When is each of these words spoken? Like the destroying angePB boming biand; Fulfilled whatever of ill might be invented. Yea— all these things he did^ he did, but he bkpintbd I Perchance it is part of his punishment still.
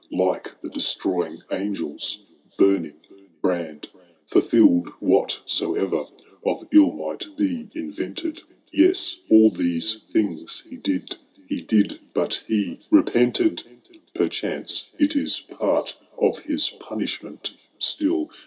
Like 0.17 0.59
the 0.61 0.69
destroying 0.71 1.41
angePB 1.51 2.21
boming 2.57 2.95
biand; 3.43 3.85
Fulfilled 4.25 4.89
whatever 4.99 6.05
of 6.43 6.67
ill 6.71 6.91
might 6.93 7.37
be 7.37 7.67
invented. 7.75 8.41
Yea— 8.71 8.93
all 9.29 9.51
these 9.51 10.01
things 10.11 10.63
he 10.67 10.77
did^ 10.77 11.17
he 11.47 11.57
did, 11.61 11.99
but 12.15 12.43
he 12.47 12.79
bkpintbd 12.91 13.63
I 13.93 13.97
Perchance 14.15 14.87
it 14.97 15.15
is 15.15 15.39
part 15.41 15.95
of 16.17 16.39
his 16.39 16.71
punishment 16.79 17.53
still. 17.77 18.31